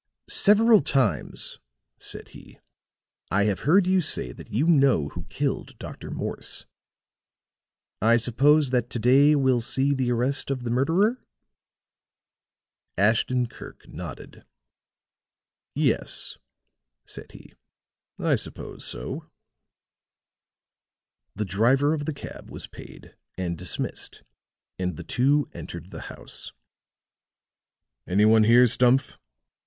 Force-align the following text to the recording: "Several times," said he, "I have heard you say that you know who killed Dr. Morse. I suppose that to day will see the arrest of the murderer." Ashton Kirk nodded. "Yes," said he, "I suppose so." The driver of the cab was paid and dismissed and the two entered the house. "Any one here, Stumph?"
"Several 0.31 0.81
times," 0.81 1.59
said 1.99 2.29
he, 2.29 2.57
"I 3.29 3.43
have 3.43 3.59
heard 3.69 3.85
you 3.85 4.01
say 4.01 4.31
that 4.31 4.49
you 4.49 4.65
know 4.65 5.09
who 5.09 5.25
killed 5.25 5.77
Dr. 5.77 6.09
Morse. 6.09 6.65
I 8.01 8.17
suppose 8.17 8.71
that 8.71 8.89
to 8.89 8.97
day 8.97 9.35
will 9.35 9.61
see 9.61 9.93
the 9.93 10.11
arrest 10.11 10.49
of 10.49 10.63
the 10.63 10.71
murderer." 10.71 11.23
Ashton 12.97 13.45
Kirk 13.45 13.87
nodded. 13.87 14.43
"Yes," 15.75 16.39
said 17.05 17.33
he, 17.33 17.53
"I 18.17 18.37
suppose 18.37 18.83
so." 18.83 19.29
The 21.35 21.45
driver 21.45 21.93
of 21.93 22.05
the 22.05 22.13
cab 22.15 22.49
was 22.49 22.65
paid 22.65 23.15
and 23.37 23.55
dismissed 23.55 24.23
and 24.79 24.97
the 24.97 25.03
two 25.03 25.47
entered 25.53 25.91
the 25.91 26.01
house. 26.09 26.53
"Any 28.07 28.25
one 28.25 28.45
here, 28.45 28.65
Stumph?" 28.65 29.19